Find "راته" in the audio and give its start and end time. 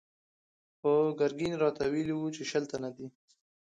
1.63-1.83